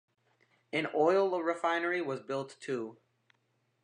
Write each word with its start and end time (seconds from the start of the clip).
An 0.73 0.87
oil 0.95 1.43
refinery 1.43 2.01
was 2.01 2.21
built 2.21 2.57
too. 2.59 2.97